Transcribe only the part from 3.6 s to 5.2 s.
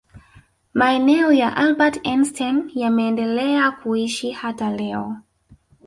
kuishi hata leo